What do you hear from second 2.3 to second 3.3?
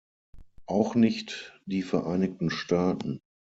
Staaten.